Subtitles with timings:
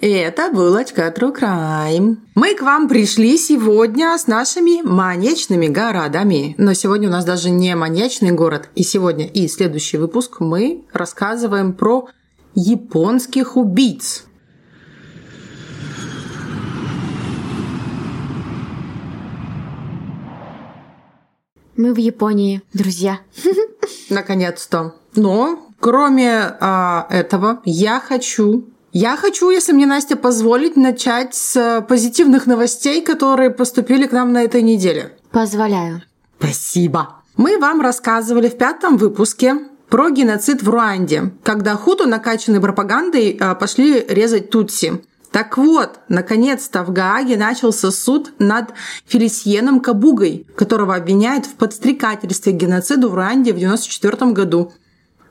[0.00, 2.18] Это булочка True Crime.
[2.36, 6.54] Мы к вам пришли сегодня с нашими маньячными городами.
[6.56, 8.68] Но сегодня у нас даже не маньячный город.
[8.76, 12.06] И сегодня и следующий выпуск мы рассказываем про
[12.54, 14.26] японских убийц.
[21.76, 23.18] Мы в Японии, друзья.
[24.10, 24.94] Наконец-то.
[25.16, 32.46] Но кроме а, этого, я хочу я хочу, если мне Настя позволит, начать с позитивных
[32.46, 35.16] новостей, которые поступили к нам на этой неделе.
[35.30, 36.02] Позволяю.
[36.38, 37.16] Спасибо.
[37.36, 43.54] Мы вам рассказывали в пятом выпуске про геноцид в Руанде, когда хуту, накачанной пропагандой, а,
[43.54, 45.02] пошли резать тутси.
[45.30, 48.72] Так вот, наконец-то в Гааге начался суд над
[49.06, 54.72] Фелисиеном Кабугой, которого обвиняют в подстрекательстве к геноциду в Руанде в 1994 году.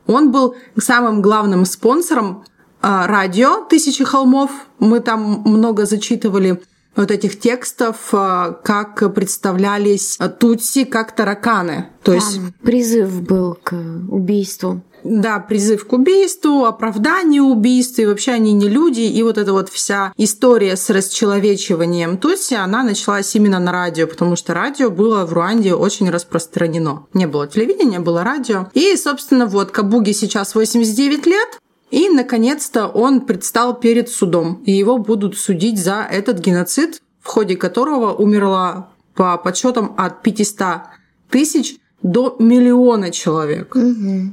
[0.05, 2.45] Он был самым главным спонсором
[2.81, 4.51] радио «Тысячи холмов».
[4.79, 6.61] Мы там много зачитывали
[6.97, 11.89] вот этих текстов, а, как представлялись тутси как тараканы.
[12.03, 13.73] То есть призыв был к
[14.09, 14.81] убийству.
[15.03, 19.01] Да, призыв к убийству, оправдание убийства, и вообще они не люди.
[19.01, 24.35] И вот эта вот вся история с расчеловечиванием Тутси, она началась именно на радио, потому
[24.35, 27.05] что радио было в Руанде очень распространено.
[27.13, 28.69] Не было телевидения, было радио.
[28.73, 31.59] И, собственно, вот Кабуги сейчас 89 лет,
[31.89, 37.55] и, наконец-то, он предстал перед судом, и его будут судить за этот геноцид, в ходе
[37.55, 40.81] которого умерла по подсчетам от 500
[41.29, 43.75] тысяч до миллиона человек.
[43.75, 44.31] Угу.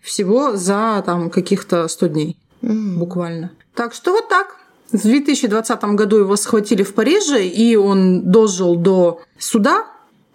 [0.00, 2.36] Всего за там каких-то 100 дней.
[2.62, 2.98] Угу.
[2.98, 3.50] Буквально.
[3.74, 4.56] Так что вот так.
[4.92, 9.86] В 2020 году его схватили в Париже, и он дожил до суда.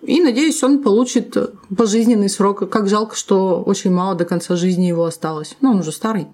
[0.01, 1.37] И, надеюсь, он получит
[1.75, 2.69] пожизненный срок.
[2.69, 5.55] Как жалко, что очень мало до конца жизни его осталось.
[5.61, 6.27] Ну, он уже старый.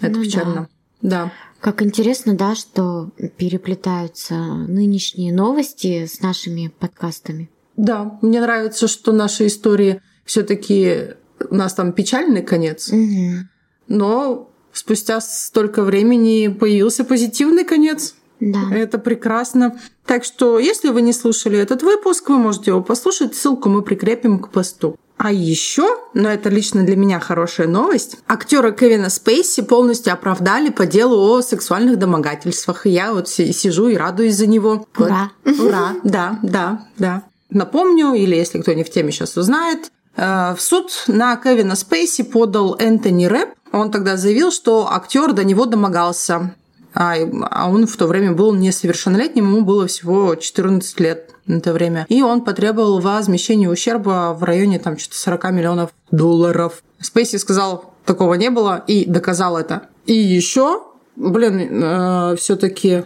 [0.00, 0.68] Это ну, печально.
[1.00, 1.24] Да.
[1.24, 1.32] да.
[1.60, 7.50] Как интересно, да, что переплетаются нынешние новости с нашими подкастами.
[7.76, 11.14] Да, мне нравится, что наши истории все-таки
[11.50, 13.46] у нас там печальный конец, угу.
[13.86, 18.14] но спустя столько времени появился позитивный конец.
[18.40, 18.72] Да.
[18.72, 19.80] Это прекрасно.
[20.06, 23.34] Так что, если вы не слушали этот выпуск, вы можете его послушать.
[23.34, 24.96] Ссылку мы прикрепим к посту.
[25.18, 30.86] А еще, но это лично для меня хорошая новость, актера Кевина Спейси полностью оправдали по
[30.86, 32.86] делу о сексуальных домогательствах.
[32.86, 34.86] И я вот сижу и радуюсь за него.
[34.96, 35.32] Ура!
[35.44, 35.58] Вот.
[35.58, 35.96] Ура!
[36.04, 37.24] Да, да, да.
[37.50, 42.22] Напомню, или если кто не в теме сейчас узнает, э, в суд на Кевина Спейси
[42.22, 43.50] подал Энтони Рэп.
[43.72, 46.54] Он тогда заявил, что актер до него домогался.
[46.94, 47.16] А,
[47.50, 52.06] а он в то время был несовершеннолетним, ему было всего 14 лет на это время.
[52.08, 56.82] И он потребовал возмещения ущерба в районе там что-то 40 миллионов долларов.
[57.00, 59.82] Спейси сказал, такого не было, и доказал это.
[60.06, 60.82] И еще,
[61.16, 63.04] блин, э, все-таки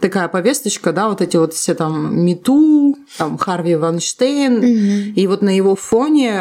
[0.00, 5.12] такая повесточка, да, вот эти вот все там Мету, там Харви Ванштейн, mm-hmm.
[5.14, 6.36] и вот на его фоне,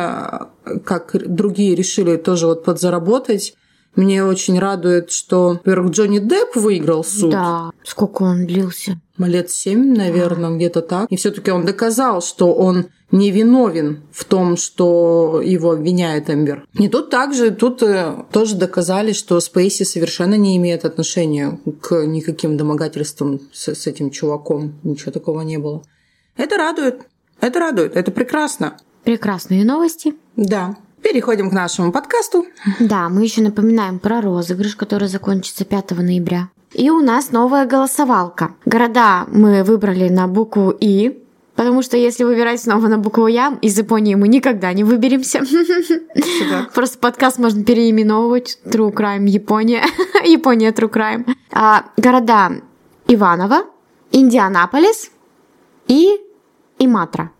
[0.85, 3.55] как другие решили тоже вот подзаработать,
[3.97, 7.31] мне очень радует, что, во-первых, Джонни Депп выиграл суд.
[7.31, 9.01] Да, сколько он длился?
[9.17, 10.55] Лет семь, наверное, да.
[10.55, 11.11] где-то так.
[11.11, 16.67] И все таки он доказал, что он невиновен в том, что его обвиняет Эмбер.
[16.73, 22.55] И тут также, тут э, тоже доказали, что Спейси совершенно не имеет отношения к никаким
[22.55, 24.75] домогательствам с, с этим чуваком.
[24.83, 25.81] Ничего такого не было.
[26.35, 27.01] Это радует.
[27.41, 27.95] Это радует.
[27.95, 28.77] Это прекрасно.
[29.03, 30.13] Прекрасные новости.
[30.35, 30.75] Да.
[31.01, 32.45] Переходим к нашему подкасту.
[32.79, 36.49] Да, мы еще напоминаем про розыгрыш, который закончится 5 ноября.
[36.73, 38.55] И у нас новая голосовалка.
[38.65, 41.23] Города мы выбрали на букву И,
[41.57, 45.43] Потому что если выбирать снова на букву Я, из Японии мы никогда не выберемся.
[45.43, 46.67] Сюда.
[46.73, 48.59] Просто подкаст можно переименовывать.
[48.63, 49.83] True Crime Япония.
[50.23, 51.25] Япония True Crime.
[51.51, 52.51] А, города
[53.07, 53.63] Иваново,
[54.11, 55.09] Индианаполис
[55.87, 56.21] и
[56.77, 57.31] Иматра.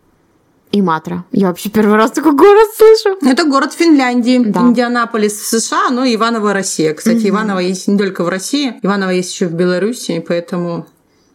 [0.72, 1.26] Иматра.
[1.32, 3.18] Я вообще первый раз такой город слышу.
[3.22, 4.62] Это город Финляндии, Да.
[4.62, 6.94] Индианаполис в США, но Иваново Россия.
[6.94, 10.86] Кстати, Иваново есть не только в России, Иваново есть еще в Беларуси, поэтому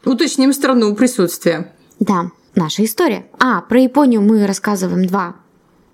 [0.05, 1.73] уточним страну присутствия.
[1.99, 3.27] Да, наша история.
[3.39, 5.37] А, про Японию мы рассказываем два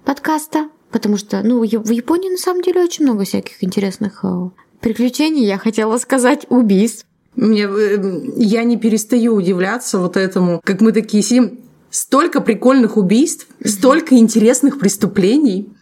[0.05, 4.49] подкаста, потому что, ну, в Японии на самом деле очень много всяких интересных э,
[4.81, 7.05] приключений, я хотела сказать, убийств.
[7.37, 11.58] Мне, э, я не перестаю удивляться вот этому, как мы такие сидим.
[11.90, 15.73] Столько прикольных убийств, столько интересных преступлений.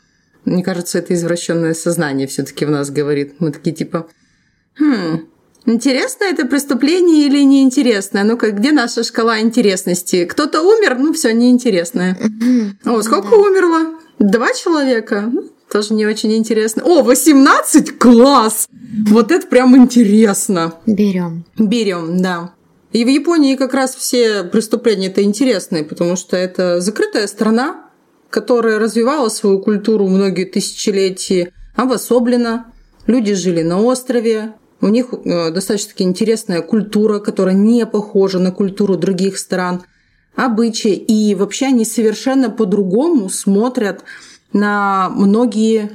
[0.45, 3.35] Мне кажется, это извращенное сознание все-таки в нас говорит.
[3.41, 4.07] Мы такие типа,
[4.79, 5.27] хм,
[5.67, 8.23] интересно это преступление или неинтересное?
[8.23, 10.25] Ну-ка, где наша шкала интересности?
[10.25, 12.17] Кто-то умер, ну все неинтересное.
[12.85, 13.99] О, сколько умерло?
[14.21, 15.29] Два человека?
[15.33, 16.85] Ну, Тоже не очень интересно.
[16.85, 17.99] О, 18?
[17.99, 18.69] Класс!
[19.09, 20.75] Вот это прям интересно.
[20.87, 21.45] Берем.
[21.59, 22.53] Берем, да.
[22.93, 27.91] И в Японии как раз все преступления это интересные, потому что это закрытая страна,
[28.31, 32.73] которая развивала свою культуру многие тысячелетия, обособлена.
[33.07, 38.53] Люди жили на острове, у них э, достаточно таки интересная культура, которая не похожа на
[38.53, 39.83] культуру других стран,
[40.35, 40.95] обычаи.
[40.95, 44.03] И вообще они совершенно по-другому смотрят
[44.53, 45.91] на многие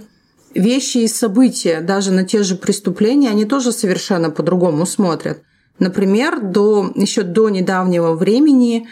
[0.53, 5.41] вещи и события, даже на те же преступления, они тоже совершенно по-другому смотрят.
[5.81, 8.87] Например, до, еще до недавнего времени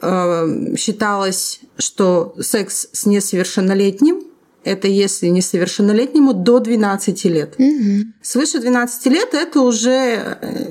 [0.00, 4.22] э, считалось, что секс с несовершеннолетним
[4.62, 7.54] это если несовершеннолетнему до 12 лет.
[8.22, 10.70] Свыше 12 лет это уже э,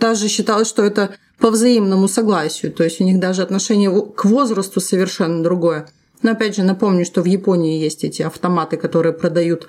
[0.00, 2.72] даже считалось, что это по взаимному согласию.
[2.72, 5.88] То есть у них даже отношение к возрасту совершенно другое.
[6.22, 9.68] Но опять же напомню, что в Японии есть эти автоматы, которые продают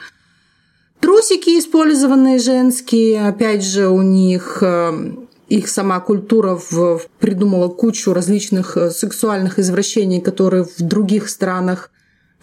[1.01, 3.27] трусики использованные женские.
[3.27, 5.13] Опять же у них э,
[5.49, 11.91] их сама культура в- придумала кучу различных э, сексуальных извращений, которые в других странах,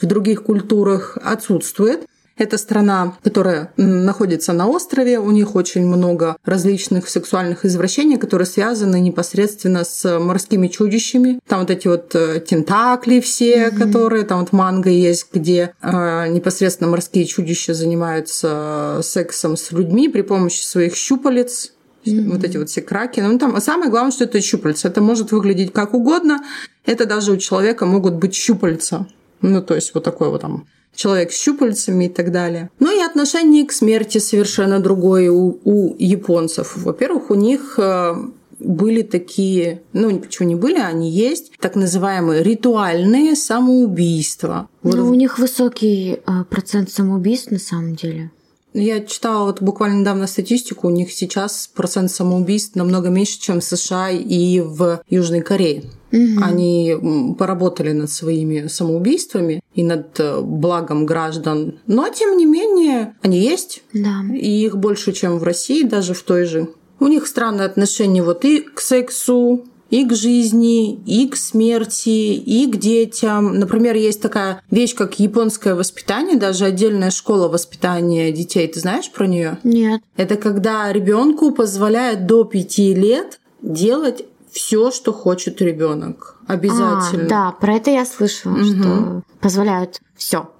[0.00, 2.06] в других культурах отсутствуют.
[2.38, 5.18] Это страна, которая находится на острове.
[5.18, 11.40] У них очень много различных сексуальных извращений, которые связаны непосредственно с морскими чудищами.
[11.48, 14.24] Там вот эти вот э, тентакли все, которые...
[14.24, 20.62] Там вот манга есть, где э, непосредственно морские чудища занимаются сексом с людьми при помощи
[20.62, 21.72] своих щупалец.
[22.04, 23.20] Вот эти вот все краки.
[23.20, 24.88] Ну, там, а самое главное, что это щупальца.
[24.88, 26.38] Это может выглядеть как угодно.
[26.86, 29.06] Это даже у человека могут быть щупальца.
[29.42, 32.70] Ну, то есть вот такой вот там человек с щупальцами и так далее.
[32.80, 36.76] Ну и отношение к смерти совершенно другое у, у японцев.
[36.76, 38.14] Во-первых, у них э,
[38.58, 44.68] были такие, ну почему не были, они есть, так называемые ритуальные самоубийства.
[44.82, 48.30] Вот Ну, у них высокий э, процент самоубийств на самом деле.
[48.78, 53.64] Я читала вот буквально недавно статистику, у них сейчас процент самоубийств намного меньше, чем в
[53.64, 55.84] США и в Южной Корее.
[56.10, 61.80] Они м, поработали над своими самоубийствами и над э, благом граждан.
[61.86, 63.82] Но, тем не менее, они есть.
[63.92, 64.22] Да.
[64.32, 66.68] И их больше, чем в России, даже в той же.
[67.00, 72.70] У них странное отношение вот и к сексу, и к жизни, и к смерти, и
[72.70, 73.58] к детям.
[73.58, 78.68] Например, есть такая вещь, как японское воспитание, даже отдельная школа воспитания детей.
[78.68, 79.58] Ты знаешь про нее?
[79.64, 80.02] Нет.
[80.16, 86.36] Это когда ребенку позволяют до пяти лет делать все, что хочет ребенок.
[86.46, 87.26] Обязательно.
[87.26, 90.50] А, да, про это я слышала, что позволяют все.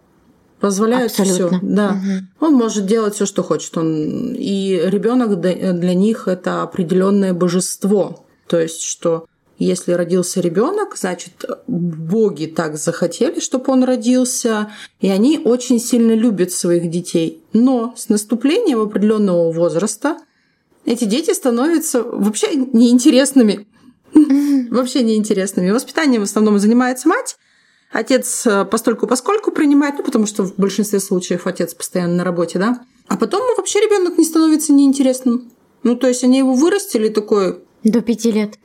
[0.61, 1.51] Позволяют все.
[1.63, 2.01] Да.
[2.41, 3.77] Он может делать все, что хочет.
[3.79, 4.35] Он...
[4.35, 8.25] И ребенок для них это определенное божество.
[8.49, 9.27] То есть, что
[9.59, 16.53] если родился ребенок, значит, боги так захотели, чтобы он родился, и они очень сильно любят
[16.53, 17.43] своих детей.
[17.53, 20.19] Но с наступлением определенного возраста
[20.85, 23.67] эти дети становятся вообще неинтересными.
[24.71, 25.71] Вообще неинтересными.
[25.71, 27.37] Воспитанием в основном занимается мать.
[27.93, 32.59] Отец э, постольку поскольку принимает, ну, потому что в большинстве случаев отец постоянно на работе,
[32.59, 32.81] да.
[33.07, 35.51] А потом вообще ребенок не становится неинтересным.
[35.83, 38.59] Ну, то есть они его вырастили такой, До пяти лет.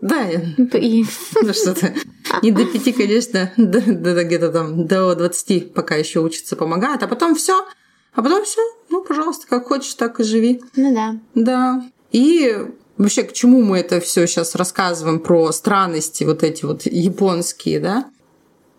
[0.00, 1.04] да, И...
[1.42, 1.94] ну что-то.
[2.42, 7.08] Не до пяти, конечно, до, до- где-то там до 20, пока еще учится, помогает, а
[7.08, 7.64] потом все.
[8.12, 10.60] А потом все, ну, пожалуйста, как хочешь, так и живи.
[10.76, 11.16] Ну да.
[11.34, 11.84] Да.
[12.12, 12.56] И
[12.98, 18.10] вообще, к чему мы это все сейчас рассказываем про странности вот эти вот японские, да?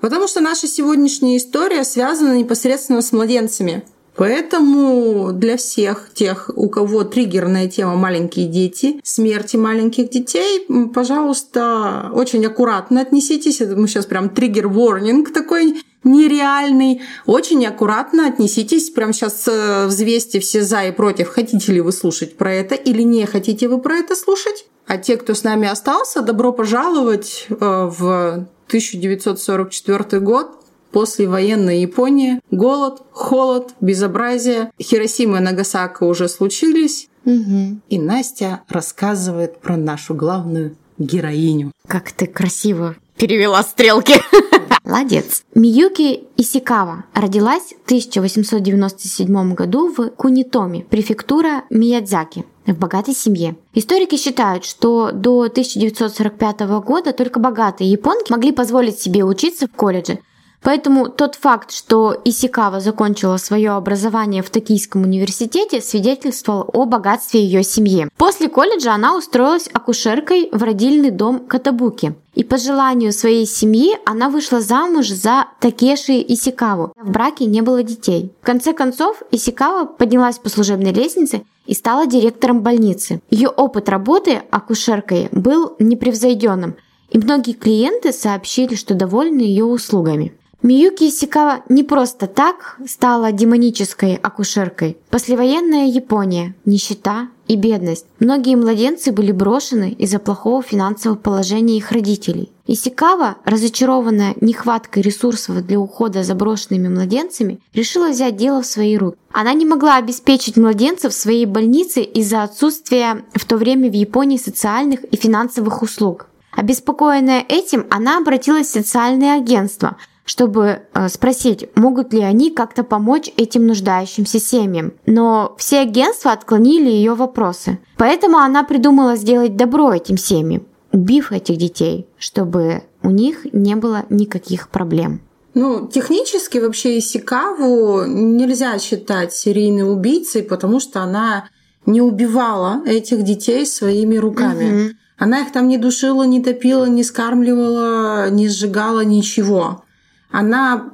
[0.01, 3.83] Потому что наша сегодняшняя история связана непосредственно с младенцами.
[4.21, 12.45] Поэтому для всех тех, у кого триггерная тема маленькие дети, смерти маленьких детей, пожалуйста, очень
[12.45, 13.61] аккуратно отнеситесь.
[13.61, 17.01] Это мы сейчас прям триггер-ворнинг такой нереальный.
[17.25, 18.91] Очень аккуратно отнеситесь.
[18.91, 21.29] Прям сейчас э, взвесьте все за и против.
[21.29, 24.67] Хотите ли вы слушать про это или не хотите вы про это слушать?
[24.85, 30.60] А те, кто с нами остался, добро пожаловать э, в 1944 год,
[30.91, 34.71] послевоенная Япония, голод, холод, безобразие.
[34.81, 37.07] Хиросима и Нагасака уже случились.
[37.25, 37.79] Угу.
[37.89, 41.71] И Настя рассказывает про нашу главную героиню.
[41.87, 44.15] Как ты красиво перевела стрелки.
[44.83, 45.43] Молодец.
[45.53, 53.55] Миюки Исикава родилась в 1897 году в Кунитоми, префектура Миядзаки в богатой семье.
[53.75, 60.19] Историки считают, что до 1945 года только богатые японки могли позволить себе учиться в колледже,
[60.63, 67.63] Поэтому тот факт, что Исикава закончила свое образование в Токийском университете, свидетельствовал о богатстве ее
[67.63, 68.07] семьи.
[68.17, 72.13] После колледжа она устроилась акушеркой в родильный дом Катабуки.
[72.35, 76.93] И по желанию своей семьи она вышла замуж за Такеши Исикаву.
[76.95, 78.31] В браке не было детей.
[78.41, 83.21] В конце концов, Исикава поднялась по служебной лестнице и стала директором больницы.
[83.29, 86.75] Ее опыт работы акушеркой был непревзойденным,
[87.09, 90.33] и многие клиенты сообщили, что довольны ее услугами.
[90.63, 94.95] Миюки Исикава не просто так стала демонической акушеркой.
[95.09, 98.05] Послевоенная Япония, нищета и бедность.
[98.19, 102.51] Многие младенцы были брошены из-за плохого финансового положения их родителей.
[102.67, 109.17] Исикава, разочарованная нехваткой ресурсов для ухода за брошенными младенцами, решила взять дело в свои руки.
[109.31, 114.37] Она не могла обеспечить младенцев в своей больнице из-за отсутствия в то время в Японии
[114.37, 116.27] социальных и финансовых услуг.
[116.51, 123.31] Обеспокоенная этим, она обратилась в социальное агентство, чтобы э, спросить, могут ли они как-то помочь
[123.37, 124.93] этим нуждающимся семьям.
[125.05, 127.79] Но все агентства отклонили ее вопросы.
[127.97, 134.05] Поэтому она придумала сделать добро этим семьям, убив этих детей, чтобы у них не было
[134.09, 135.21] никаких проблем.
[135.53, 141.49] Ну, технически вообще Исикаву нельзя считать серийной убийцей, потому что она
[141.85, 144.85] не убивала этих детей своими руками.
[144.85, 144.95] Угу.
[145.17, 149.83] Она их там не душила, не топила, не скармливала, не сжигала ничего
[150.31, 150.91] она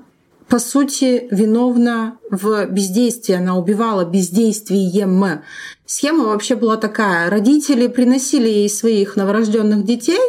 [0.49, 3.35] по сути, виновна в бездействии.
[3.35, 5.41] Она убивала бездействием.
[5.85, 7.29] Схема вообще была такая.
[7.29, 10.21] Родители приносили ей своих новорожденных детей,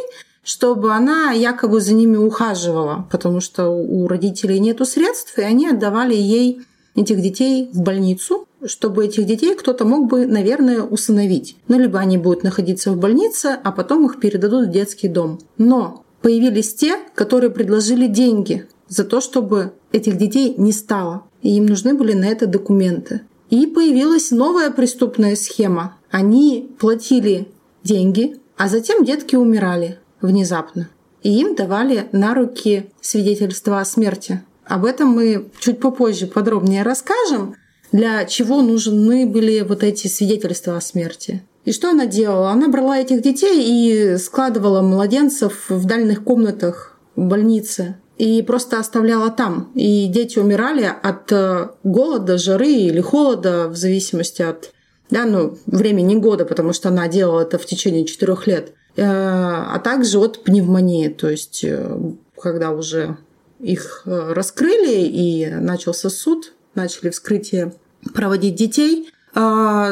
[0.43, 6.15] чтобы она якобы за ними ухаживала, потому что у родителей нету средств, и они отдавали
[6.15, 6.61] ей
[6.95, 11.55] этих детей в больницу, чтобы этих детей кто-то мог бы, наверное, усыновить.
[11.67, 15.39] Ну, либо они будут находиться в больнице, а потом их передадут в детский дом.
[15.57, 21.23] Но появились те, которые предложили деньги за то, чтобы этих детей не стало.
[21.41, 23.21] И им нужны были на это документы.
[23.49, 25.97] И появилась новая преступная схема.
[26.11, 27.47] Они платили
[27.83, 30.89] деньги, а затем детки умирали внезапно.
[31.23, 34.43] И им давали на руки свидетельства о смерти.
[34.65, 37.55] Об этом мы чуть попозже подробнее расскажем,
[37.91, 41.41] для чего нужны были вот эти свидетельства о смерти.
[41.65, 42.51] И что она делала?
[42.51, 49.31] Она брала этих детей и складывала младенцев в дальних комнатах в больнице и просто оставляла
[49.31, 49.71] там.
[49.73, 54.71] И дети умирали от э, голода, жары или холода, в зависимости от
[55.09, 59.79] да, ну, времени года, потому что она делала это в течение четырех лет, э, а
[59.79, 61.97] также от пневмонии, то есть э,
[62.39, 63.17] когда уже
[63.59, 67.73] их раскрыли и начался суд, начали вскрытие
[68.13, 69.09] проводить детей,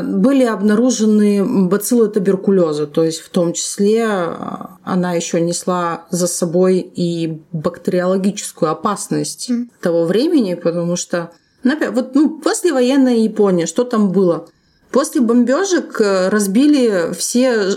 [0.04, 6.80] были обнаружены бациллы туберкулеза, то есть в том числе а, она еще несла за собой
[6.80, 9.68] и бактериологическую опасность mm.
[9.82, 11.32] того времени, потому что
[11.64, 14.48] вот, ну, послевоенная Япония, что там было?
[14.92, 17.72] После бомбежек э, разбили все,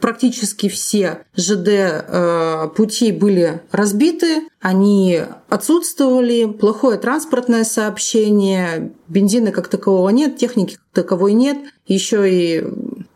[0.00, 10.10] практически все ЖД э, пути были разбиты, они отсутствовали, плохое транспортное сообщение, бензина как такового
[10.10, 12.64] нет, техники как таковой нет, еще и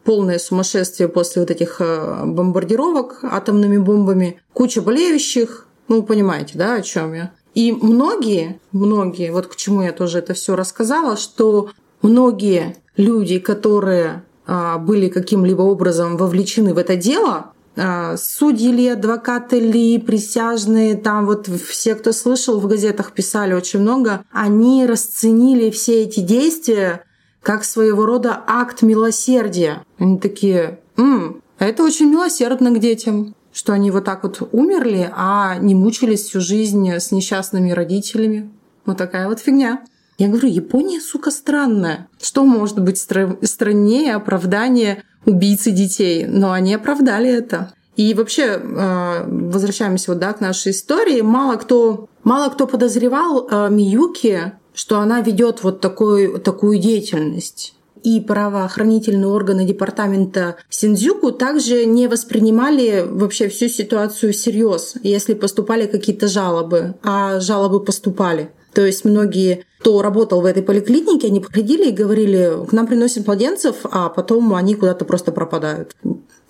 [0.03, 6.83] полное сумасшествие после вот этих э, бомбардировок атомными бомбами, куча болеющих, ну, понимаете, да, о
[6.83, 7.33] чем я?
[7.55, 11.71] И многие, многие, вот к чему я тоже это все рассказала, что
[12.03, 19.61] многие люди, которые а, были каким-либо образом вовлечены в это дело, а, судьи ли, адвокаты
[19.61, 26.05] ли, присяжные, там вот все, кто слышал, в газетах писали очень много, они расценили все
[26.05, 27.03] эти действия
[27.43, 29.85] как своего рода акт милосердия.
[29.99, 35.57] Они такие, М, это очень милосердно к детям, что они вот так вот умерли, а
[35.59, 38.51] не мучились всю жизнь с несчастными родителями.
[38.85, 39.83] Вот такая вот фигня.
[40.19, 42.09] Я говорю, Япония, сука, странная.
[42.21, 46.25] Что может быть стра- страннее оправдания убийцы детей?
[46.27, 47.73] Но они оправдали это.
[47.97, 53.69] И вообще, э, возвращаемся вот, да, к нашей истории, мало кто, мало кто подозревал э,
[53.71, 57.73] Миюки, что она ведет вот такой, такую деятельность.
[58.03, 66.29] и правоохранительные органы департамента Синдзюку также не воспринимали вообще всю ситуацию всерьез, если поступали какие-то
[66.29, 68.51] жалобы, а жалобы поступали.
[68.77, 73.27] То есть многие, кто работал в этой поликлинике, они приходили и говорили, к нам приносят
[73.27, 75.97] младенцев, а потом они куда-то просто пропадают.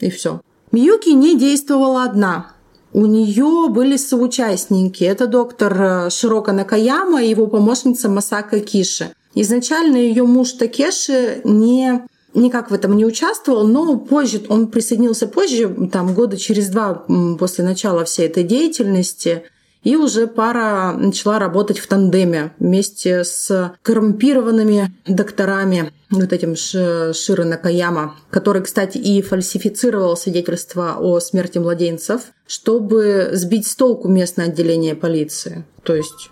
[0.01, 0.41] И все.
[0.73, 2.51] Миюки не действовала одна.
[2.93, 5.05] У нее были соучастники.
[5.05, 9.13] Это доктор Широка Накаяма и его помощница Масака Киши.
[9.37, 12.03] Изначально ее муж Такеши не
[12.35, 17.07] никак в этом не участвовал, но позже он присоединился позже, там года через два
[17.39, 19.45] после начала всей этой деятельности.
[19.87, 28.17] И уже пара начала работать в тандеме вместе с коррумпированными докторами, вот этим Широ Накаяма,
[28.31, 35.65] который, кстати, и фальсифицировал свидетельства о смерти младенцев, чтобы сбить с толку местное отделение полиции.
[35.85, 36.31] То есть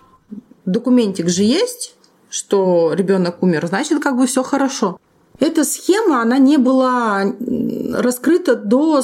[0.65, 1.95] документик же есть,
[2.29, 4.99] что ребенок умер, значит, как бы все хорошо.
[5.39, 7.33] Эта схема, она не была
[7.93, 8.99] раскрыта до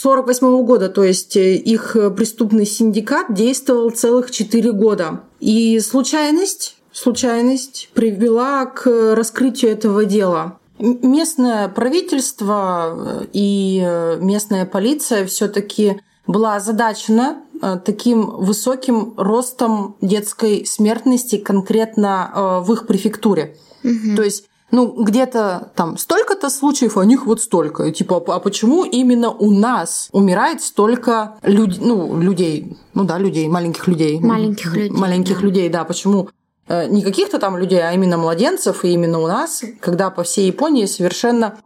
[0.00, 5.22] 1948 года, то есть э, их преступный синдикат действовал целых 4 года.
[5.40, 10.58] И случайность, случайность привела к раскрытию этого дела.
[10.78, 17.38] Местное правительство э, и э, местная полиция все-таки была озадачена
[17.84, 23.56] таким высоким ростом детской смертности конкретно в их префектуре.
[23.84, 24.16] Угу.
[24.16, 27.84] То есть ну, где-то там столько-то случаев, а у них вот столько.
[27.84, 31.78] И, типа, а почему именно у нас умирает столько люд...
[31.80, 32.76] ну, людей?
[32.94, 34.20] Ну да, людей, маленьких людей.
[34.20, 34.90] Маленьких людей.
[34.90, 35.46] Маленьких да.
[35.46, 35.84] людей, да.
[35.84, 36.28] Почему?
[36.68, 40.46] Э, не каких-то там людей, а именно младенцев, и именно у нас, когда по всей
[40.46, 41.58] Японии совершенно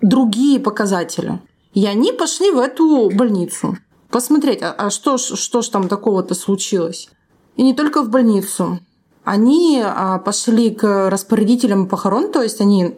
[0.00, 1.40] другие показатели.
[1.74, 3.76] И они пошли в эту больницу
[4.10, 7.08] посмотреть, а, а что, что ж там такого-то случилось.
[7.56, 8.80] И не только в больницу
[9.28, 12.96] они а, пошли к распорядителям похорон, то есть они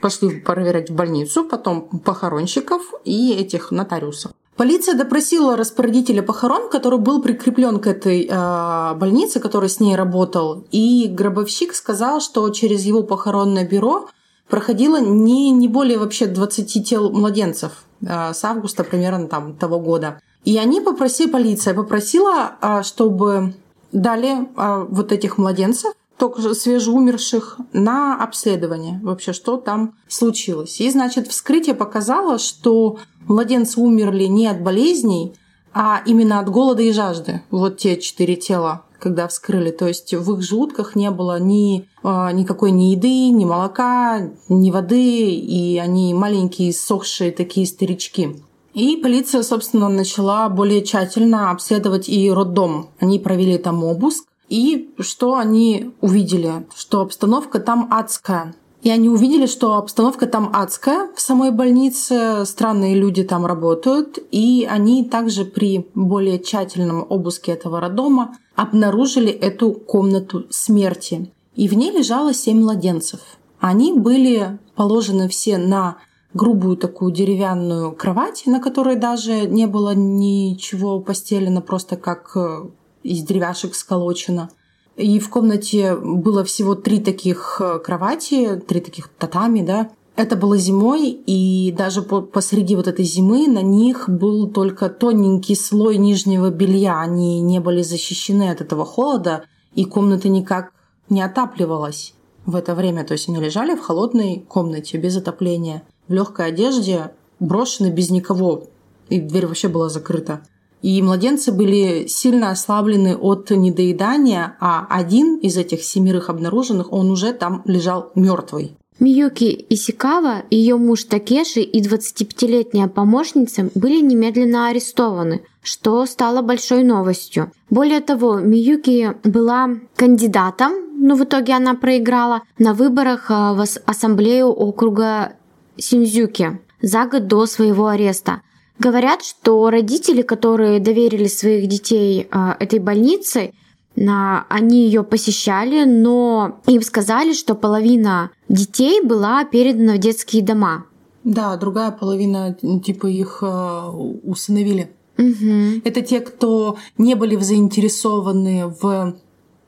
[0.00, 4.30] пошли проверять в больницу, потом похоронщиков и этих нотариусов.
[4.56, 10.64] Полиция допросила распорядителя похорон, который был прикреплен к этой э, больнице, который с ней работал,
[10.70, 14.08] и гробовщик сказал, что через его похоронное бюро
[14.48, 20.20] проходило не, не более вообще 20 тел младенцев э, с августа примерно там того года.
[20.44, 23.54] И они попросили, полиция попросила, чтобы
[23.92, 30.80] дали а, вот этих младенцев, только свежеумерших, на обследование вообще, что там случилось.
[30.80, 35.34] И, значит, вскрытие показало, что младенцы умерли не от болезней,
[35.72, 37.42] а именно от голода и жажды.
[37.50, 39.70] Вот те четыре тела, когда вскрыли.
[39.70, 44.70] То есть в их желудках не было ни э, никакой ни еды, ни молока, ни
[44.72, 48.42] воды, и они маленькие, сохшие такие старички.
[48.78, 52.90] И полиция, собственно, начала более тщательно обследовать и роддом.
[53.00, 54.24] Они провели там обыск.
[54.48, 56.64] И что они увидели?
[56.76, 58.54] Что обстановка там адская.
[58.82, 61.10] И они увидели, что обстановка там адская.
[61.16, 64.20] В самой больнице странные люди там работают.
[64.30, 71.32] И они также при более тщательном обыске этого роддома обнаружили эту комнату смерти.
[71.56, 73.18] И в ней лежало семь младенцев.
[73.58, 75.96] Они были положены все на
[76.34, 82.66] грубую такую деревянную кровать, на которой даже не было ничего постелено, просто как э,
[83.02, 84.50] из деревяшек сколочено.
[84.96, 89.90] И в комнате было всего три таких э, кровати, три таких татами, да.
[90.16, 95.96] Это было зимой, и даже посреди вот этой зимы на них был только тоненький слой
[95.96, 97.00] нижнего белья.
[97.00, 99.44] Они не были защищены от этого холода,
[99.76, 100.72] и комната никак
[101.08, 102.14] не отапливалась
[102.46, 103.04] в это время.
[103.04, 108.64] То есть они лежали в холодной комнате без отопления в легкой одежде, брошены без никого,
[109.08, 110.40] и дверь вообще была закрыта.
[110.80, 117.32] И младенцы были сильно ослаблены от недоедания, а один из этих семерых обнаруженных, он уже
[117.32, 118.76] там лежал мертвый.
[119.00, 127.52] Миюки Исикава, ее муж Такеши и 25-летняя помощница были немедленно арестованы, что стало большой новостью.
[127.70, 134.48] Более того, Миюки была кандидатом, но в итоге она проиграла на выборах а, в ассамблею
[134.48, 135.34] округа
[135.78, 138.42] Синдзюке за год до своего ареста.
[138.78, 143.52] Говорят, что родители, которые доверили своих детей э, этой больнице,
[143.96, 150.84] на, они ее посещали, но им сказали, что половина детей была передана в детские дома.
[151.24, 153.88] Да, другая половина типа их э,
[154.22, 154.92] усыновили.
[155.18, 155.82] Угу.
[155.84, 159.16] Это те, кто не были заинтересованы в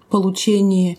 [0.09, 0.99] получении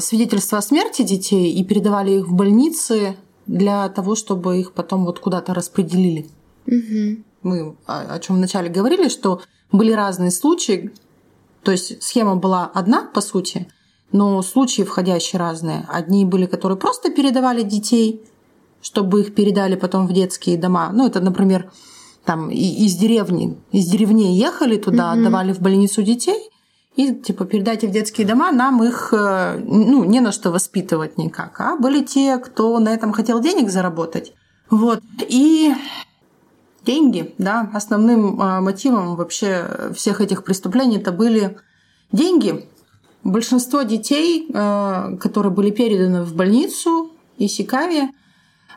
[0.00, 5.18] свидетельства о смерти детей и передавали их в больницы для того, чтобы их потом вот
[5.18, 6.28] куда-то распределили.
[6.66, 7.22] Угу.
[7.42, 9.40] Мы о, о чем вначале говорили, что
[9.72, 10.92] были разные случаи.
[11.62, 13.68] То есть схема была одна, по сути,
[14.12, 15.86] но случаи входящие разные.
[15.88, 18.22] Одни были, которые просто передавали детей,
[18.82, 20.90] чтобы их передали потом в детские дома.
[20.92, 21.70] Ну, это, например,
[22.24, 25.18] там из деревни, из деревни ехали туда, mm-hmm.
[25.20, 26.49] отдавали в больницу детей,
[26.96, 31.60] и типа передайте в детские дома, нам их э, ну, не на что воспитывать никак.
[31.60, 34.34] А были те, кто на этом хотел денег заработать.
[34.70, 35.00] Вот.
[35.28, 35.72] И
[36.84, 41.56] деньги, да, основным э, мотивом вообще всех этих преступлений это были
[42.10, 42.68] деньги.
[43.22, 48.10] Большинство детей, э, которые были переданы в больницу и Сикави,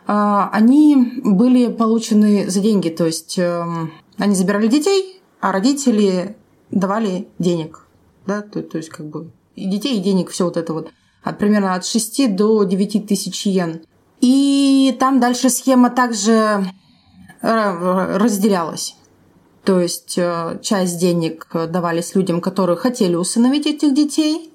[0.06, 2.89] они были получены за деньги.
[2.89, 6.36] То есть они забирали детей, а родители
[6.71, 7.83] давали денег
[8.26, 10.92] да, то, то есть как бы и детей, и денег, все вот это вот,
[11.24, 13.82] от, примерно от 6 до 9 тысяч йен.
[14.22, 16.66] И там дальше схема также
[17.42, 18.96] э, разделялась.
[19.64, 24.54] То есть э, часть денег давались людям, которые хотели усыновить этих детей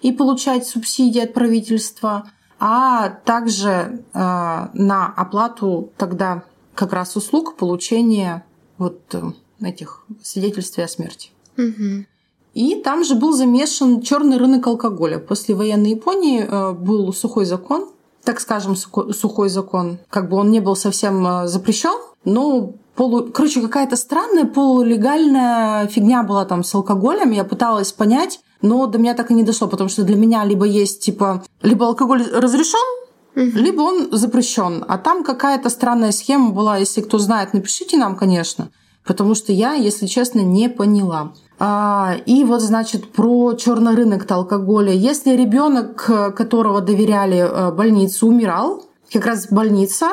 [0.00, 6.44] и получать субсидии от правительства, а также э, на оплату тогда
[6.74, 8.44] как раз услуг получения
[8.78, 9.14] вот
[9.60, 11.30] этих свидетельств о смерти.
[11.56, 12.06] Угу.
[12.54, 15.18] И там же был замешан черный рынок алкоголя.
[15.18, 17.88] После военной Японии э, был сухой закон,
[18.24, 19.98] так скажем, сухой закон.
[20.10, 23.30] Как бы он не был совсем э, запрещен, но полу...
[23.32, 27.30] Короче, какая-то странная полулегальная фигня была там с алкоголем.
[27.30, 30.66] Я пыталась понять, но до меня так и не дошло, потому что для меня либо
[30.66, 33.02] есть, типа, либо алкоголь разрешен,
[33.34, 34.84] либо он запрещен.
[34.86, 36.76] А там какая-то странная схема была.
[36.76, 38.70] Если кто знает, напишите нам, конечно.
[39.04, 41.32] Потому что я, если честно, не поняла.
[41.58, 44.92] А, и вот, значит, про черный рынок алкоголя.
[44.92, 50.10] Если ребенок, которого доверяли э, больнице, умирал, как раз больница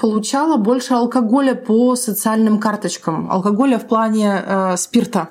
[0.00, 3.30] получала больше алкоголя по социальным карточкам.
[3.30, 5.30] Алкоголя в плане э, спирта.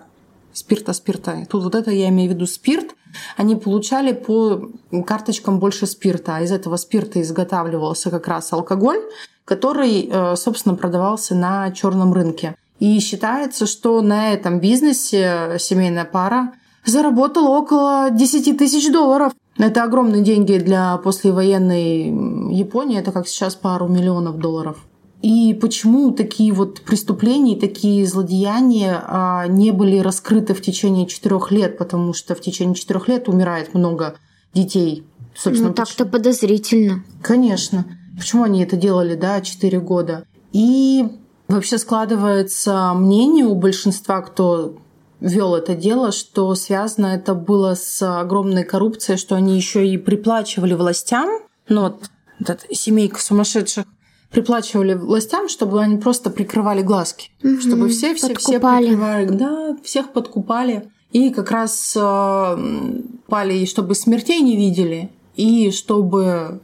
[0.53, 1.45] Спирта, спирта.
[1.49, 2.95] Тут вот это я имею в виду спирт.
[3.37, 4.69] Они получали по
[5.05, 6.37] карточкам больше спирта.
[6.37, 9.01] А из этого спирта изготавливался как раз алкоголь,
[9.43, 12.55] который, э, собственно, продавался на черном рынке.
[12.79, 16.53] И считается, что на этом бизнесе семейная пара
[16.85, 19.33] заработала около 10 тысяч долларов.
[19.57, 22.99] Это огромные деньги для послевоенной Японии.
[22.99, 24.85] Это как сейчас пару миллионов долларов.
[25.21, 31.77] И почему такие вот преступления, такие злодеяния а, не были раскрыты в течение четырех лет?
[31.77, 34.17] Потому что в течение четырех лет умирает много
[34.53, 35.03] детей.
[35.35, 37.03] Собственно, ну, так-то подозрительно.
[37.21, 37.85] Конечно.
[38.17, 40.25] Почему они это делали, да, четыре года?
[40.51, 41.05] И
[41.47, 44.75] Вообще складывается мнение у большинства, кто
[45.19, 50.73] вел это дело, что связано это было с огромной коррупцией, что они еще и приплачивали
[50.73, 51.29] властям,
[51.69, 53.85] ну вот эта семейка сумасшедших
[54.31, 60.11] приплачивали властям, чтобы они просто прикрывали глазки, угу, чтобы все все все прикрывали, да, всех
[60.11, 60.89] подкупали.
[61.11, 66.59] И как раз э, пали, чтобы смертей не видели и чтобы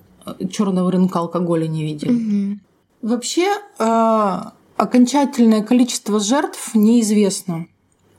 [0.51, 2.11] черного рынка алкоголя не видели.
[2.11, 2.59] Угу.
[3.03, 3.47] Вообще
[3.79, 4.41] э,
[4.81, 7.67] Окончательное количество жертв неизвестно.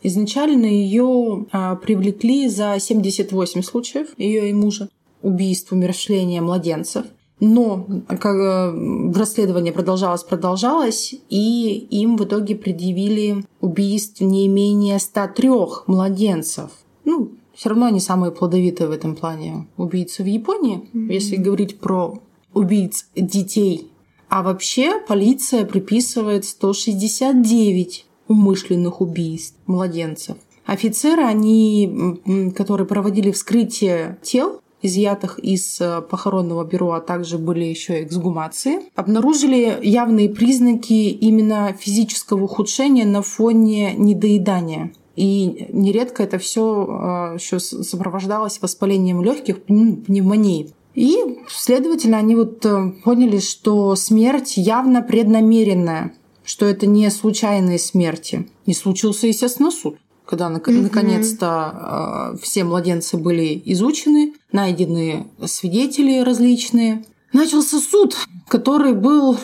[0.05, 4.89] Изначально ее а, привлекли за 78 случаев, ее и мужа,
[5.23, 7.07] убийств, умершления младенцев.
[7.41, 15.83] Но как, э, расследование продолжалось, продолжалось, и им в итоге предъявили убийств не менее 103
[15.89, 16.71] младенцев.
[17.05, 20.89] Ну, все равно они самые плодовитые в этом плане убийцы в Японии.
[20.95, 21.13] Mm-hmm.
[21.13, 22.21] Если говорить про
[22.55, 23.92] убийц детей
[24.33, 30.39] а вообще полиция приписывает 169 умышленных убийств младенцев.
[30.65, 38.03] Офицеры, они, которые проводили вскрытие тел, изъятых из э, похоронного бюро, а также были еще
[38.05, 44.95] эксгумации, обнаружили явные признаки именно физического ухудшения на фоне недоедания.
[45.15, 46.87] И нередко это все
[47.35, 50.73] э, еще сопровождалось воспалением легких, пневмонией.
[50.95, 51.17] И,
[51.49, 58.49] следовательно, они вот э, поняли, что смерть явно преднамеренная, что это не случайные смерти.
[58.67, 60.83] Не случился, естественно, суд когда mm-hmm.
[60.83, 67.05] наконец-то э, все младенцы были изучены, найдены свидетели различные.
[67.35, 68.17] Начался суд,
[68.49, 69.37] который был...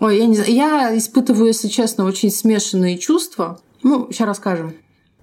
[0.00, 3.60] Ой, я, не знаю, я испытываю, если честно, очень смешанные чувства.
[3.84, 4.74] Ну, сейчас расскажем.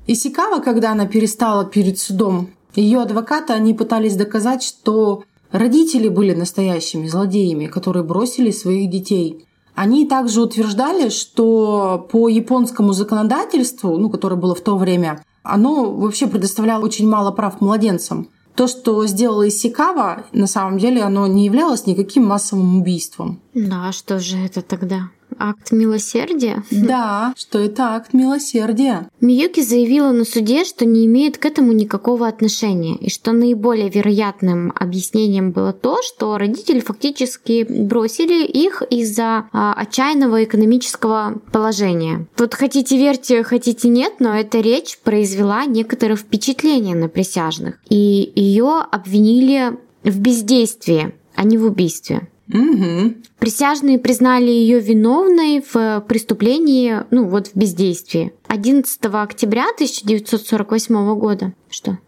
[0.07, 7.07] Исикава, когда она перестала перед судом, ее адвокаты, они пытались доказать, что Родители были настоящими
[7.07, 9.45] злодеями, которые бросили своих детей.
[9.75, 16.27] Они также утверждали, что по японскому законодательству, ну, которое было в то время, оно вообще
[16.27, 18.27] предоставляло очень мало прав младенцам.
[18.55, 23.39] То, что сделала Исикава, на самом деле оно не являлось никаким массовым убийством.
[23.53, 25.09] Да, а что же это тогда?
[25.37, 26.63] Акт милосердия?
[26.71, 29.09] Да, что это акт милосердия.
[29.21, 34.71] Миюки заявила на суде, что не имеет к этому никакого отношения, и что наиболее вероятным
[34.75, 42.27] объяснением было то, что родители фактически бросили их из-за а, отчаянного экономического положения.
[42.37, 48.85] Вот хотите верьте, хотите нет, но эта речь произвела некоторое впечатление на присяжных, и ее
[48.91, 52.27] обвинили в бездействии, а не в убийстве.
[52.51, 53.13] Угу.
[53.37, 58.33] Присяжные признали ее виновной в преступлении, ну вот в бездействии.
[58.47, 61.53] 11 октября 1948 года.
[61.69, 61.99] Что?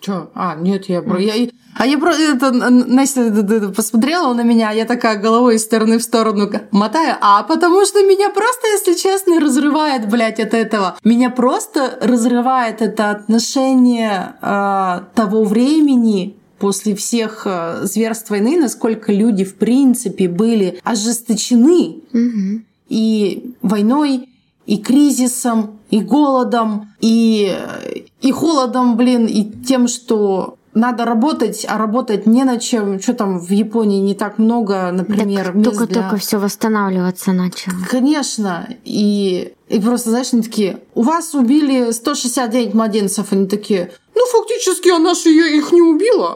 [0.00, 0.30] Че?
[0.34, 1.20] А, нет, я про...
[1.20, 1.48] Я...
[1.76, 2.12] А я про...
[2.12, 3.32] Это, Настя
[3.74, 8.30] посмотрела на меня, я такая головой из стороны в сторону мотаю, а потому что меня
[8.30, 10.96] просто, если честно, разрывает, блядь, от этого.
[11.04, 19.44] Меня просто разрывает это отношение э, того времени, после всех э, зверств войны, насколько люди
[19.44, 22.62] в принципе были ожесточены Угу.
[22.88, 24.28] и войной,
[24.66, 27.56] и кризисом, и голодом, и,
[28.20, 33.00] и холодом, блин, и тем, что надо работать, а работать не на чем.
[33.00, 37.78] Что там в Японии не так много, например, Так только-только для- все восстанавливаться начало.
[37.90, 38.68] Конечно.
[38.84, 43.32] И, и просто, знаешь, они такие, у вас убили 169 младенцев.
[43.32, 46.34] Они такие, ну, фактически она же её- их не убила.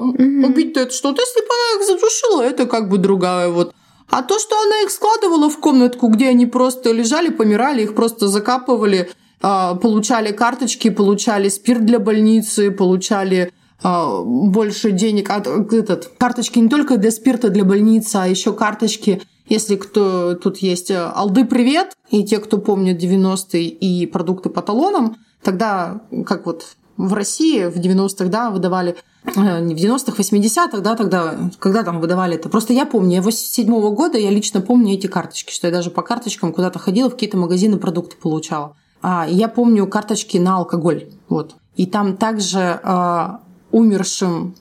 [0.48, 1.20] Убить-то это что-то.
[1.22, 3.74] Если бы она их задушила, это как бы другая вот.
[4.08, 8.28] А то, что она их складывала в комнатку, где они просто лежали, помирали, их просто
[8.28, 15.30] закапывали, а, получали карточки, получали спирт для больницы, получали а, больше денег.
[15.30, 15.42] А,
[15.72, 20.90] этот, карточки не только для спирта для больницы, а еще карточки, если кто тут есть
[20.90, 26.64] э, Алды привет, и те, кто помнит 90-е и продукты по талонам, тогда, как вот
[26.96, 32.00] в России в 90-х, да, выдавали, э, не в 90-х, 80-х, да, тогда, когда там
[32.00, 32.48] выдавали это.
[32.48, 35.90] Просто я помню, я 87 -го года, я лично помню эти карточки, что я даже
[35.90, 38.76] по карточкам куда-то ходила, в какие-то магазины продукты получала.
[39.02, 41.56] А, я помню карточки на алкоголь, вот.
[41.76, 43.28] И там также э,
[43.72, 44.54] умершим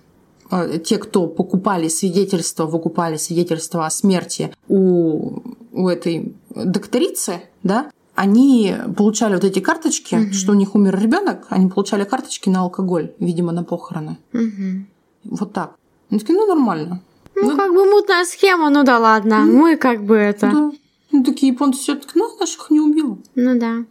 [0.50, 5.42] э, те, кто покупали свидетельство, выкупали свидетельство о смерти у,
[5.74, 7.92] у этой докторицы, да,
[8.22, 10.34] они получали вот эти карточки, Мгм.
[10.34, 14.18] что у них умер ребенок, они получали карточки на алкоголь, видимо, на похороны.
[14.34, 14.88] Мгм.
[15.24, 15.76] Вот так.
[16.10, 17.02] Они такие, ну нормально.
[17.36, 17.56] Ну, Да.
[17.56, 19.38] как бы мутная схема, ну да ладно.
[19.40, 20.52] Мы как бы это.
[20.52, 20.72] Да.
[21.12, 23.18] Ну, такие японцы все таки ну, она ж их не убила.
[23.36, 23.86] Ну да.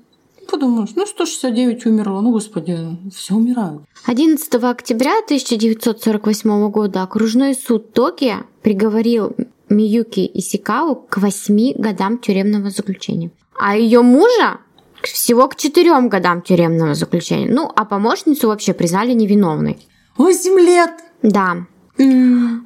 [0.51, 2.77] Подумаешь, ну 169 умерло, ну господи,
[3.15, 3.83] все умирают.
[4.07, 9.35] 11 октября 1948 года окружной суд Токио приговорил
[9.71, 13.31] Миюки Исикаву к 8 годам тюремного заключения.
[13.59, 14.59] А ее мужа
[15.03, 17.49] всего к 4 годам тюремного заключения.
[17.51, 19.79] Ну, а помощницу вообще признали невиновной.
[20.19, 20.91] 8 лет!
[21.23, 21.67] Да.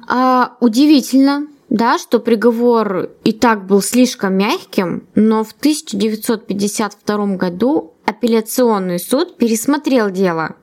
[0.07, 8.99] А, удивительно, да, что приговор и так был слишком мягким, но в 1952 году апелляционный
[8.99, 10.55] суд пересмотрел дело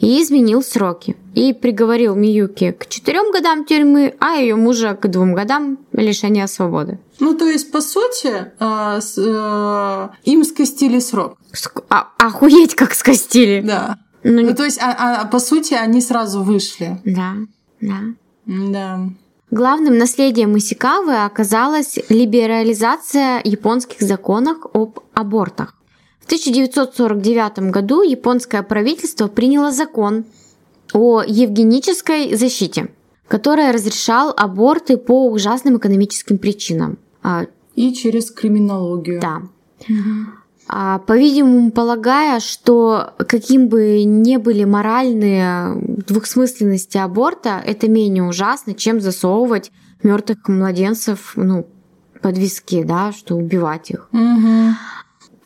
[0.00, 1.16] и изменил сроки.
[1.34, 6.98] И приговорил Миюки к четырем годам тюрьмы, а ее мужа к двум годам лишения свободы.
[7.20, 11.36] Ну, то есть, по сути, а, с- э, им скостили срок.
[11.52, 13.60] Ск- а- охуеть, как скостили.
[13.60, 13.98] Да.
[14.24, 16.98] Ну, Ну, то есть, а- а, по сути, они сразу вышли.
[17.04, 17.34] да,
[17.80, 17.96] да.
[18.46, 19.00] Да.
[19.50, 25.74] Главным наследием Исикавы оказалась либерализация японских законов об абортах.
[26.30, 30.24] В 1949 году японское правительство приняло закон
[30.92, 32.92] о евгенической защите,
[33.26, 36.98] который разрешал аборты по ужасным экономическим причинам.
[37.24, 39.20] А, И через криминологию.
[39.20, 39.42] да.
[40.68, 45.74] А, по-видимому, полагая, что каким бы ни были моральные
[46.06, 49.72] двухсмысленности аборта, это менее ужасно, чем засовывать
[50.04, 51.66] мертвых младенцев ну,
[52.22, 54.08] под виски, да, что убивать их.
[54.12, 54.76] Мгм.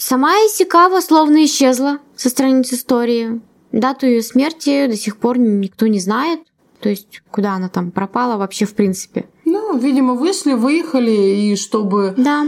[0.07, 3.41] Сама Исикава словно исчезла со страниц истории.
[3.73, 6.41] Дату ее смерти до сих пор никто не знает.
[6.81, 9.31] То есть, куда она там пропала вообще в принципе.
[9.47, 12.45] Ну, видимо, вышли, выехали, и чтобы Да,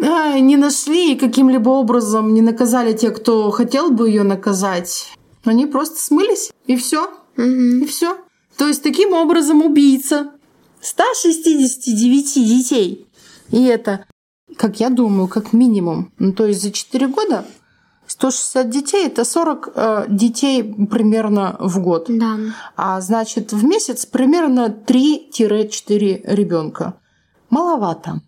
[0.00, 5.12] а, не нашли и каким-либо образом не наказали те, кто хотел бы ее наказать,
[5.44, 7.10] они просто смылись, и все.
[7.36, 7.82] Мгм.
[7.82, 8.16] И все.
[8.56, 10.32] То есть таким образом убийца
[10.80, 13.06] 169 детей.
[13.52, 14.06] И это,
[14.56, 16.12] как я думаю, как минимум.
[16.18, 17.44] Ну, то есть за 4 года
[18.06, 22.06] 160 детей это 40 э, детей примерно в год.
[22.08, 22.36] да.
[22.76, 26.94] А значит, в месяц примерно 3-4 ребенка.
[27.50, 28.20] Маловато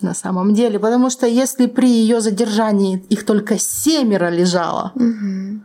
[0.00, 5.64] на самом деле, потому что если при ее задержании их только семеро лежало, Мгм.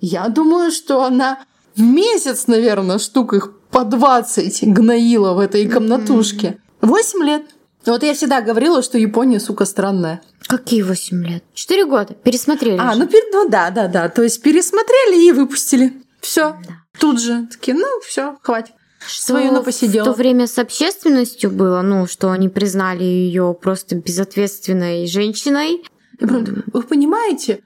[0.00, 1.38] я думаю, что она
[1.76, 6.58] в месяц, наверное, штук их по 20 гноила в этой комнатушке.
[6.82, 7.42] 8 лет.
[7.86, 10.20] Вот я всегда говорила, что Япония, сука, странная.
[10.46, 11.44] Какие 8 лет?
[11.54, 12.14] 4 года.
[12.14, 12.76] Пересмотрели.
[12.78, 12.98] А, же.
[13.00, 14.08] ну, пер- ну да, да, да.
[14.08, 16.02] То есть пересмотрели и выпустили.
[16.20, 16.50] Все.
[16.66, 16.74] Да.
[16.98, 18.72] Тут же такие, ну, все, хватит.
[19.06, 20.04] Что Свою на В посидела.
[20.04, 25.82] то время с общественностью было, ну, что они признали ее просто безответственной женщиной.
[26.18, 27.62] И прям так, Вы понимаете?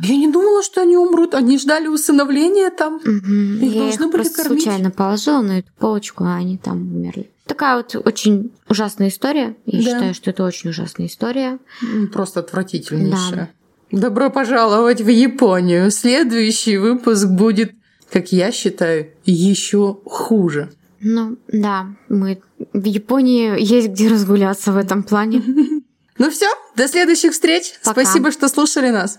[0.00, 1.34] Я не думала, что они умрут.
[1.34, 3.00] Они ждали усыновления там.
[3.04, 3.58] Мгм.
[3.62, 4.62] Их Я должны их были просто кормить.
[4.62, 7.30] случайно положила на эту полочку, а они там умерли.
[7.46, 9.56] Такая вот очень ужасная история.
[9.66, 9.84] Я Да.
[9.84, 11.58] считаю, что это очень ужасная история.
[11.82, 13.52] М, Просто отвратительнейшая.
[13.92, 15.90] Добро пожаловать в Японию.
[15.90, 17.72] Следующий выпуск будет,
[18.10, 20.72] как я считаю, еще хуже.
[21.00, 22.40] Ну, да, мы
[22.72, 25.42] в Японии есть где разгуляться в этом плане.
[26.16, 27.72] Ну все, до следующих встреч.
[27.82, 28.02] Пока.
[28.04, 29.18] Спасибо, что слушали нас.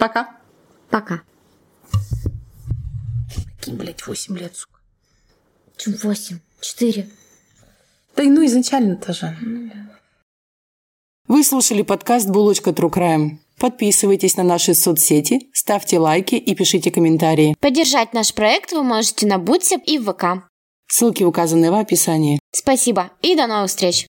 [0.00, 0.30] Пока.
[0.88, 1.20] Пока.
[3.58, 4.80] Какие, блядь, 8 лет, сука.
[6.02, 7.06] Восемь, четыре.
[8.16, 9.36] Да и ну изначально тоже.
[11.28, 13.38] Вы слушали подкаст «Булочка True Crime».
[13.58, 17.54] Подписывайтесь на наши соцсети, ставьте лайки и пишите комментарии.
[17.60, 20.48] Поддержать наш проект вы можете на Бутсе и в ВК.
[20.88, 22.40] Ссылки указаны в описании.
[22.52, 24.06] Спасибо и до новых встреч!